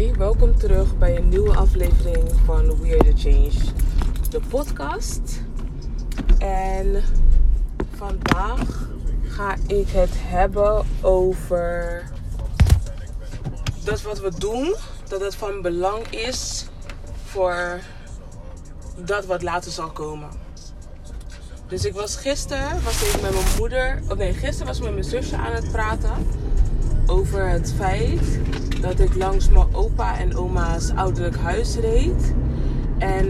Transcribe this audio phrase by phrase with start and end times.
[0.00, 3.72] Welkom terug bij een nieuwe aflevering van We Are The Change,
[4.30, 5.42] de podcast.
[6.38, 7.02] En
[7.94, 8.88] vandaag
[9.22, 12.04] ga ik het hebben over
[13.84, 14.74] dat wat we doen,
[15.08, 16.66] dat het van belang is
[17.24, 17.80] voor
[19.04, 20.28] dat wat later zal komen.
[21.68, 24.92] Dus ik was gisteren was ik met mijn moeder, of nee, gisteren was ik met
[24.92, 26.26] mijn zusje aan het praten
[27.06, 28.38] over het feit
[28.80, 32.34] dat ik langs mijn opa en oma's ouderlijk huis reed.
[32.98, 33.26] En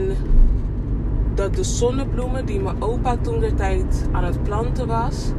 [1.34, 5.32] dat de zonnebloemen die mijn opa toen de tijd aan het planten was,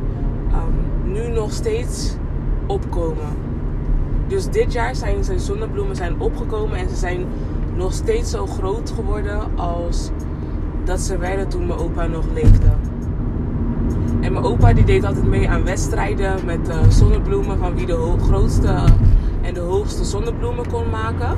[0.53, 2.15] um, nu nog steeds
[2.67, 3.35] opkomen.
[4.27, 7.25] Dus dit jaar zijn zijn zonnebloemen zijn opgekomen en ze zijn
[7.75, 10.09] nog steeds zo groot geworden als
[10.83, 12.67] dat ze werden toen mijn opa nog leefde.
[14.21, 18.15] En mijn opa die deed altijd mee aan wedstrijden met uh, zonnebloemen van wie de
[18.21, 18.83] grootste
[19.41, 21.37] en de hoogste zonnebloemen kon maken.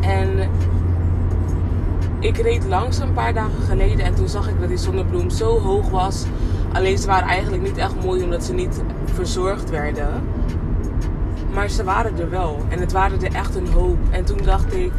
[0.00, 0.50] En
[2.20, 5.58] ik reed langs een paar dagen geleden en toen zag ik dat die zonnebloem zo
[5.58, 6.24] hoog was.
[6.72, 10.22] Alleen ze waren eigenlijk niet echt mooi omdat ze niet verzorgd werden.
[11.54, 12.58] Maar ze waren er wel.
[12.68, 13.98] En het waren er echt een hoop.
[14.10, 14.92] En toen dacht ik.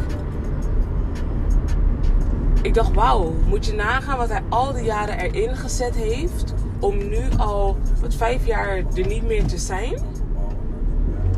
[2.62, 6.54] Ik dacht, wauw, moet je nagaan wat hij al die jaren erin gezet heeft.
[6.78, 9.94] Om nu al wat vijf jaar er niet meer te zijn.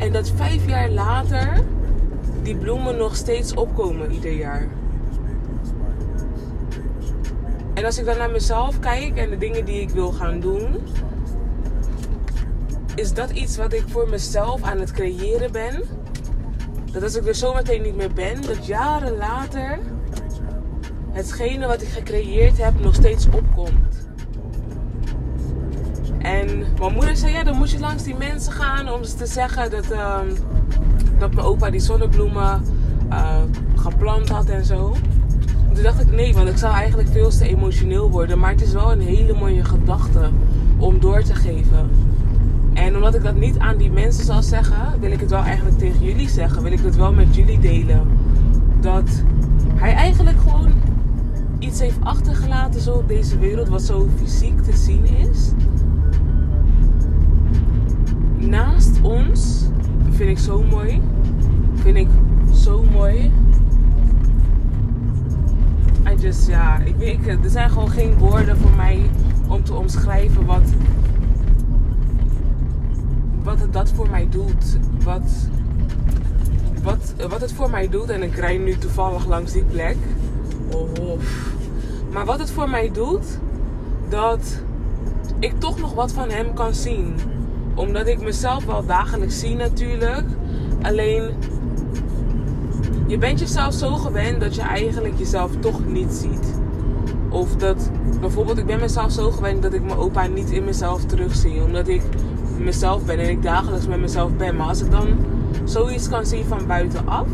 [0.02, 1.64] En dat vijf jaar later
[2.42, 4.68] die bloemen nog steeds opkomen ieder jaar.
[7.74, 10.76] En als ik dan naar mezelf kijk en de dingen die ik wil gaan doen,
[12.94, 15.82] is dat iets wat ik voor mezelf aan het creëren ben.
[16.92, 19.78] Dat als ik er zo meteen niet meer ben, dat jaren later
[21.10, 24.01] hetgene wat ik gecreëerd heb nog steeds opkomt.
[26.22, 29.26] En mijn moeder zei, ja, dan moet je langs die mensen gaan om ze te
[29.26, 30.18] zeggen dat, uh,
[31.18, 32.62] dat mijn opa die zonnebloemen
[33.10, 33.36] uh,
[33.76, 34.94] geplant had en zo.
[35.68, 38.38] En toen dacht ik, nee, want ik zou eigenlijk veel te emotioneel worden.
[38.38, 40.30] Maar het is wel een hele mooie gedachte
[40.78, 41.90] om door te geven.
[42.72, 45.78] En omdat ik dat niet aan die mensen zal zeggen, wil ik het wel eigenlijk
[45.78, 46.62] tegen jullie zeggen.
[46.62, 48.06] Wil ik het wel met jullie delen.
[48.80, 49.22] Dat
[49.74, 50.72] hij eigenlijk gewoon
[51.58, 55.52] iets heeft achtergelaten zo op deze wereld, wat zo fysiek te zien is
[60.10, 61.00] vind ik zo mooi.
[61.74, 62.08] Vind ik
[62.54, 63.32] zo mooi.
[66.08, 69.10] I just, ja, ik weet, er zijn gewoon geen woorden voor mij
[69.48, 70.62] om te omschrijven wat,
[73.42, 74.78] wat het dat voor mij doet.
[75.04, 75.48] Wat,
[76.82, 78.08] wat, wat het voor mij doet.
[78.08, 79.96] En ik rij nu toevallig langs die plek.
[80.70, 81.18] Oh,
[82.12, 83.38] maar wat het voor mij doet,
[84.08, 84.62] dat
[85.38, 87.14] ik toch nog wat van hem kan zien
[87.74, 90.26] omdat ik mezelf wel dagelijks zie natuurlijk.
[90.82, 91.30] Alleen
[93.06, 96.60] je bent jezelf zo gewend dat je eigenlijk jezelf toch niet ziet.
[97.28, 97.90] Of dat
[98.20, 101.62] bijvoorbeeld, ik ben mezelf zo gewend dat ik mijn opa niet in mezelf terugzie.
[101.62, 102.02] Omdat ik
[102.58, 104.56] mezelf ben en ik dagelijks met mezelf ben.
[104.56, 105.08] Maar als ik dan
[105.64, 107.26] zoiets kan zien van buitenaf,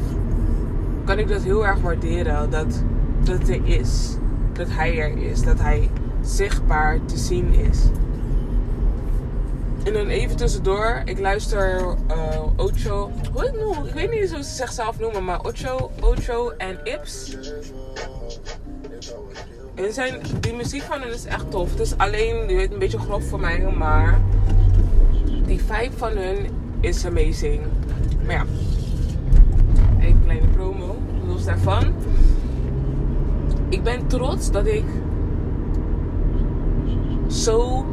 [1.05, 2.51] kan ik dat heel erg waarderen.
[2.51, 2.83] Dat,
[3.23, 4.17] dat er is.
[4.53, 5.43] Dat hij er is.
[5.43, 5.91] Dat hij
[6.23, 7.79] zichtbaar te zien is.
[9.85, 13.11] En dan even tussendoor, ik luister uh, Ocho.
[13.33, 17.37] Hoe het Ik weet niet hoe ze zichzelf noemen, maar Ocho, Ocho en Ips.
[19.75, 21.71] En zijn, die muziek van hen is echt tof.
[21.71, 24.21] Het is alleen, je weet, een beetje grof voor mij, maar
[25.47, 26.47] die vibe van hun
[26.81, 27.61] is amazing.
[28.27, 28.45] Maar ja,
[30.01, 30.97] even kleine promo,
[31.27, 31.95] los daarvan.
[33.69, 34.85] Ik ben trots dat ik
[37.29, 37.87] zo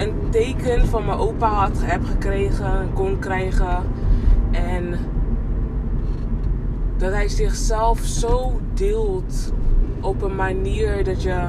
[0.00, 3.82] een teken van mijn opa had, heb gekregen, kon krijgen.
[4.50, 4.98] En
[6.96, 9.52] dat hij zichzelf zo deelt
[10.00, 11.48] op een manier dat, je,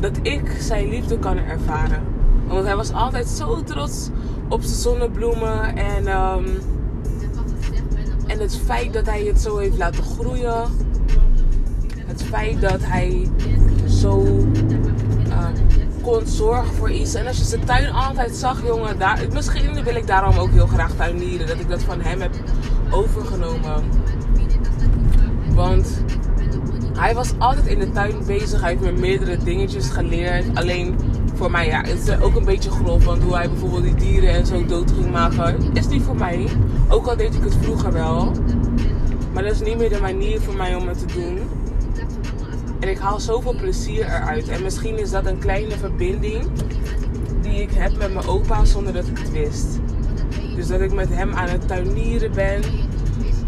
[0.00, 2.02] dat ik zijn liefde kan ervaren.
[2.48, 4.08] Want hij was altijd zo trots
[4.48, 6.46] op zijn zonnebloemen en, um,
[8.26, 10.64] en het feit dat hij het zo heeft laten groeien.
[12.06, 13.28] Het feit dat hij
[13.86, 14.26] zo
[16.02, 17.14] kon zorgen voor iets.
[17.14, 20.66] En als je zijn tuin altijd zag, jongen, daar, misschien wil ik daarom ook heel
[20.66, 21.46] graag tuinieren.
[21.46, 22.32] Dat ik dat van hem heb
[22.90, 23.84] overgenomen.
[25.54, 26.04] Want
[26.98, 28.60] hij was altijd in de tuin bezig.
[28.60, 30.44] Hij heeft me meerdere dingetjes geleerd.
[30.54, 30.98] Alleen
[31.34, 33.04] voor mij, ja, het is ook een beetje grof.
[33.04, 36.48] Want hoe hij bijvoorbeeld die dieren en zo dood ging maken, is niet voor mij.
[36.88, 38.32] Ook al deed ik het vroeger wel.
[39.32, 41.59] Maar dat is niet meer de manier voor mij om het te doen.
[42.80, 44.48] En ik haal zoveel plezier eruit.
[44.48, 46.44] En misschien is dat een kleine verbinding
[47.42, 49.66] die ik heb met mijn opa zonder dat ik het wist.
[50.54, 52.62] Dus dat ik met hem aan het tuinieren ben.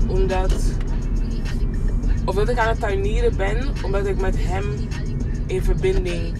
[0.08, 0.54] omdat.
[2.24, 4.64] Of dat ik aan het tuinieren ben omdat ik met hem
[5.46, 6.36] in verbinding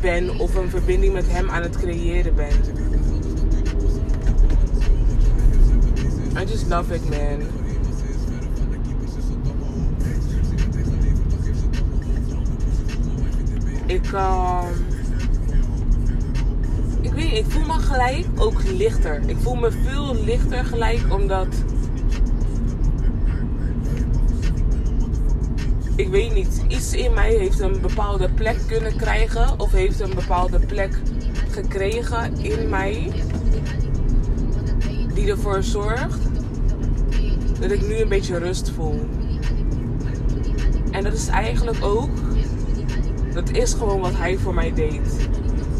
[0.00, 0.38] ben.
[0.38, 2.82] Of een verbinding met hem aan het creëren ben.
[6.36, 7.63] I just love it, man.
[13.94, 14.62] Ik, uh,
[17.00, 19.22] ik weet niet, ik voel me gelijk ook lichter.
[19.26, 21.46] Ik voel me veel lichter gelijk omdat.
[25.96, 30.14] Ik weet niet, iets in mij heeft een bepaalde plek kunnen krijgen of heeft een
[30.14, 30.98] bepaalde plek
[31.50, 33.12] gekregen in mij
[35.14, 36.20] die ervoor zorgt
[37.60, 39.08] dat ik nu een beetje rust voel.
[40.90, 42.33] En dat is eigenlijk ook,
[43.34, 45.28] dat is gewoon wat hij voor mij deed.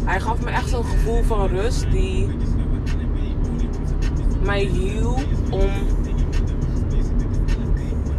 [0.03, 2.27] Hij gaf me echt zo'n gevoel van rust die
[4.43, 5.69] mij hielp om,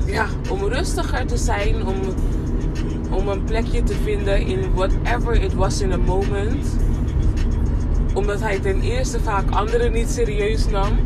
[0.06, 1.96] ja, om rustiger te zijn, om,
[3.10, 6.76] om een plekje te vinden in whatever it was in a moment.
[8.14, 10.98] Omdat hij ten eerste vaak anderen niet serieus nam.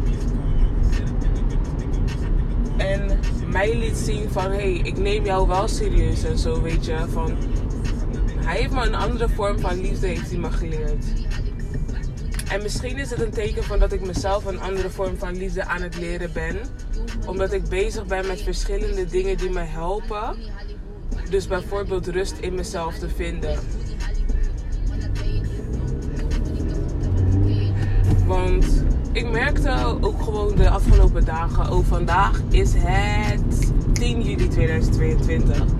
[2.76, 6.86] En mij liet zien van, hé, hey, ik neem jou wel serieus en zo, weet
[6.86, 6.96] je.
[7.12, 7.36] Van,
[8.50, 11.04] hij heeft me een andere vorm van liefde heeft hij me geleerd.
[12.48, 15.64] En misschien is het een teken van dat ik mezelf een andere vorm van liefde
[15.64, 16.56] aan het leren ben.
[17.26, 20.36] Omdat ik bezig ben met verschillende dingen die me helpen.
[21.28, 23.58] Dus bijvoorbeeld rust in mezelf te vinden.
[28.26, 35.79] Want ik merkte ook gewoon de afgelopen dagen, oh vandaag is het 10 juli 2022.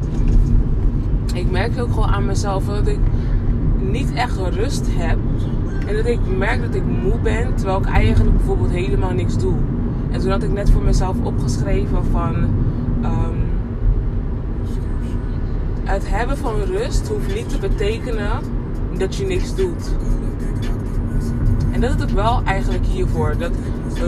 [1.35, 2.99] Ik merk ook gewoon aan mezelf dat ik
[3.79, 5.19] niet echt rust heb.
[5.87, 9.55] En dat ik merk dat ik moe ben, terwijl ik eigenlijk bijvoorbeeld helemaal niks doe.
[10.11, 12.35] En toen had ik net voor mezelf opgeschreven van...
[13.05, 13.49] Um,
[15.85, 18.31] het hebben van rust hoeft niet te betekenen
[18.99, 19.91] dat je niks doet.
[21.73, 23.35] En dat is het wel eigenlijk hiervoor.
[23.39, 23.53] Dat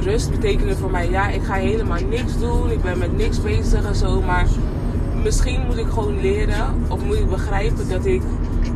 [0.00, 2.70] rust betekende voor mij, ja, ik ga helemaal niks doen.
[2.70, 4.20] Ik ben met niks bezig en zo.
[4.20, 4.46] Maar
[5.22, 8.22] misschien moet ik gewoon leren of moet ik begrijpen dat ik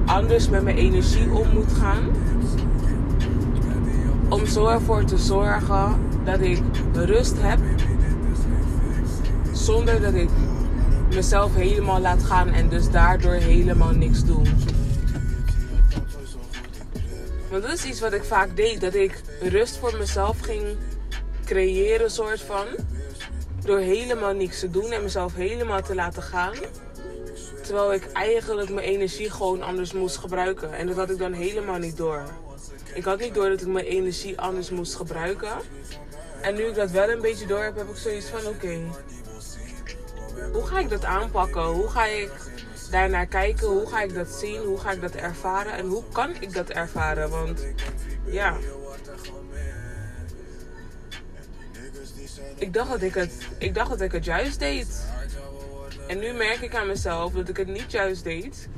[0.05, 2.11] anders met mijn energie om moet gaan.
[4.29, 6.63] Om zo ervoor te zorgen dat ik
[6.93, 7.59] rust heb.
[9.53, 10.29] Zonder dat ik
[11.15, 14.43] mezelf helemaal laat gaan en dus daardoor helemaal niks doe.
[17.51, 18.81] Want dat is iets wat ik vaak deed.
[18.81, 20.63] Dat ik rust voor mezelf ging
[21.45, 22.65] creëren, soort van.
[23.67, 26.55] Door helemaal niks te doen en mezelf helemaal te laten gaan.
[27.63, 30.73] Terwijl ik eigenlijk mijn energie gewoon anders moest gebruiken.
[30.73, 32.23] En dat had ik dan helemaal niet door.
[32.95, 35.53] Ik had niet door dat ik mijn energie anders moest gebruiken.
[36.41, 38.79] En nu ik dat wel een beetje door heb, heb ik zoiets van: oké,
[40.53, 41.65] hoe ga ik dat aanpakken?
[41.65, 42.31] Hoe ga ik
[42.91, 43.67] daarnaar kijken?
[43.67, 44.63] Hoe ga ik dat zien?
[44.63, 45.73] Hoe ga ik dat ervaren?
[45.73, 47.31] En hoe kan ik dat ervaren?
[47.31, 47.67] Want
[48.25, 48.57] ja.
[52.59, 55.07] Ik dacht dat ik het, ik dacht dat ik het juist deed.
[56.09, 58.69] En nu merk ik aan mezelf dat ik het niet juist deed.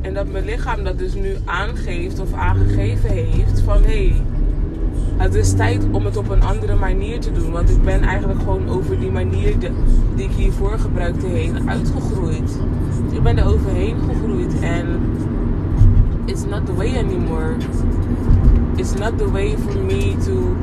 [0.00, 4.22] En dat mijn lichaam dat dus nu aangeeft of aangegeven heeft van hé, hey,
[5.16, 7.50] het is tijd om het op een andere manier te doen.
[7.50, 9.58] Want ik ben eigenlijk gewoon over die manier
[10.14, 12.58] die ik hiervoor gebruikte heen uitgegroeid.
[13.10, 15.16] Ik ben er overheen gegroeid en
[16.24, 17.56] it's not the way anymore.
[18.76, 20.56] It's not the way for me to.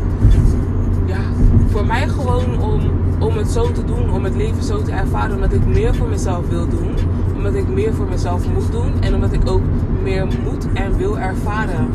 [1.16, 1.22] Ja,
[1.70, 2.82] voor mij gewoon om,
[3.20, 6.08] om het zo te doen, om het leven zo te ervaren, omdat ik meer voor
[6.08, 6.96] mezelf wil doen.
[7.36, 9.62] Omdat ik meer voor mezelf moet doen en omdat ik ook
[10.02, 11.88] meer moet en wil ervaren.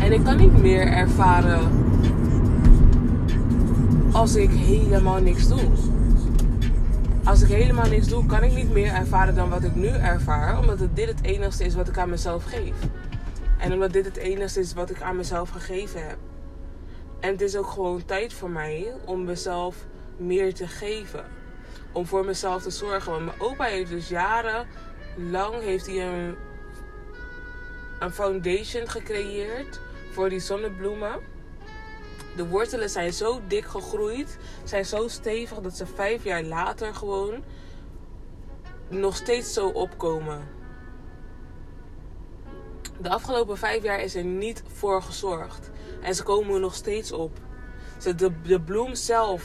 [0.00, 1.60] En ik kan niet meer ervaren
[4.12, 5.60] als ik helemaal niks doe.
[7.24, 10.58] Als ik helemaal niks doe, kan ik niet meer ervaren dan wat ik nu ervaar.
[10.58, 12.74] Omdat dit het enigste is wat ik aan mezelf geef.
[13.58, 16.16] En omdat dit het enigste is wat ik aan mezelf gegeven heb.
[17.20, 19.76] En het is ook gewoon tijd voor mij om mezelf
[20.16, 21.24] meer te geven.
[21.92, 23.12] Om voor mezelf te zorgen.
[23.12, 26.36] Want mijn opa heeft dus jarenlang heeft hij een,
[27.98, 29.80] een foundation gecreëerd
[30.12, 31.20] voor die zonnebloemen.
[32.36, 37.44] De wortelen zijn zo dik gegroeid, zijn zo stevig dat ze vijf jaar later gewoon
[38.88, 40.55] nog steeds zo opkomen.
[43.00, 45.70] De afgelopen vijf jaar is er niet voor gezorgd.
[46.02, 47.38] En ze komen nog steeds op.
[48.16, 49.44] De, de bloem zelf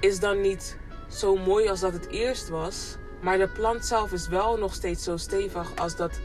[0.00, 0.76] is dan niet
[1.08, 2.96] zo mooi als dat het eerst was.
[3.20, 6.20] Maar de plant zelf is wel nog steeds zo stevig als dat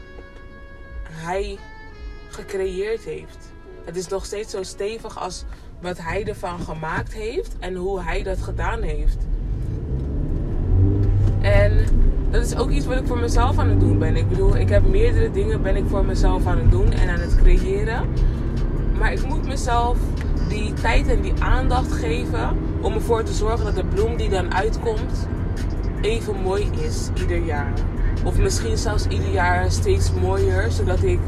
[1.08, 1.58] hij
[2.28, 3.52] gecreëerd heeft.
[3.84, 5.44] Het is nog steeds zo stevig als
[5.80, 9.18] wat hij ervan gemaakt heeft en hoe hij dat gedaan heeft.
[11.40, 11.86] En
[12.30, 14.16] dat is ook iets wat ik voor mezelf aan het doen ben.
[14.16, 17.20] Ik bedoel, ik heb meerdere dingen ben ik voor mezelf aan het doen en aan
[17.20, 18.08] het creëren.
[18.98, 19.98] Maar ik moet mezelf
[20.48, 24.54] die tijd en die aandacht geven om ervoor te zorgen dat de bloem die dan
[24.54, 25.28] uitkomt
[26.00, 27.72] even mooi is ieder jaar.
[28.24, 31.18] Of misschien zelfs ieder jaar steeds mooier, zodat ik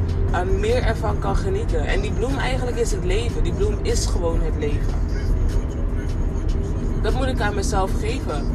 [0.60, 1.86] meer ervan kan genieten.
[1.86, 3.42] En die bloem eigenlijk is het leven.
[3.42, 4.94] Die bloem is gewoon het leven.
[7.02, 8.46] Dat moet ik aan mezelf geven.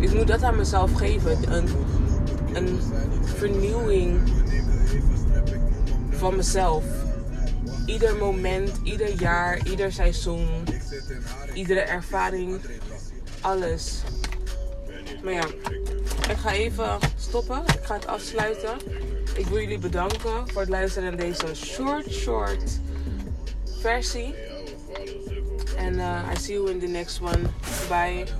[0.00, 1.52] Ik moet dat aan mezelf geven.
[1.52, 1.68] Een,
[2.52, 2.80] een
[3.24, 4.20] vernieuwing
[6.10, 6.84] van mezelf.
[7.86, 10.48] Ieder moment, ieder jaar, ieder seizoen,
[11.54, 12.60] iedere ervaring,
[13.40, 14.02] alles.
[15.22, 15.46] Maar ja,
[16.28, 17.62] ik ga even stoppen.
[17.66, 18.76] Ik ga het afsluiten.
[19.36, 22.80] Ik wil jullie bedanken voor het luisteren naar deze short, short
[23.80, 24.34] versie.
[25.76, 27.40] En uh, I see you in the next one.
[27.88, 28.39] Bye.